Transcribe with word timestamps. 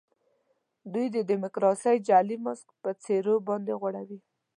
دوی 0.93 1.07
د 1.15 1.17
ډیموکراسۍ 1.29 1.97
جعلي 2.07 2.37
ماسک 2.45 2.67
پر 2.81 2.93
څېرو 3.03 3.35
باندي 3.47 3.73
غوړوي. 3.81 4.19